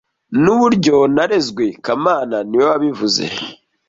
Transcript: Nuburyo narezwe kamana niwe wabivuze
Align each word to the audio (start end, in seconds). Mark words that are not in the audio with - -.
Nuburyo 0.41 0.95
narezwe 1.15 1.65
kamana 1.85 2.37
niwe 2.47 2.65
wabivuze 2.71 3.23